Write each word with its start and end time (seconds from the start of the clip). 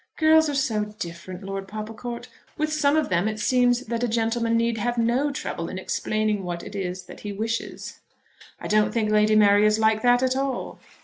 "Girls 0.17 0.49
are 0.49 0.55
so 0.55 0.85
different, 0.97 1.43
Lord 1.43 1.67
Popplecourt. 1.67 2.27
With 2.57 2.73
some 2.73 2.95
of 2.97 3.09
them 3.09 3.27
it 3.27 3.39
seems 3.39 3.81
that 3.81 4.03
a 4.03 4.07
gentleman 4.07 4.57
need 4.57 4.79
have 4.79 4.97
no 4.97 5.31
trouble 5.31 5.69
in 5.69 5.77
explaining 5.77 6.43
what 6.43 6.63
it 6.63 6.75
is 6.75 7.03
that 7.03 7.19
he 7.19 7.31
wishes." 7.31 7.99
"I 8.59 8.67
don't 8.67 8.91
think 8.91 9.11
Lady 9.11 9.35
Mary 9.35 9.63
is 9.63 9.77
like 9.77 10.01
that 10.01 10.23
at 10.23 10.35
all." 10.35 10.79